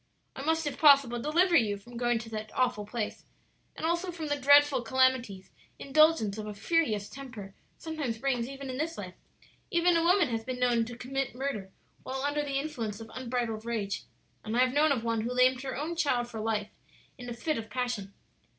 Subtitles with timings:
[0.35, 3.23] "I must if possible deliver you from going to that awful place,
[3.75, 8.79] and also from the dreadful calamities indulgence of a furious temper sometimes brings even in
[8.79, 9.13] this life;
[9.69, 13.63] even a woman has been known to commit murder while under the influence of unbridled
[13.63, 14.05] rage;
[14.43, 16.71] and I have known of one who lamed her own child for life
[17.19, 18.11] in a fit of passion.